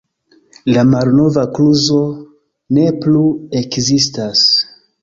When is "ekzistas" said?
3.63-4.51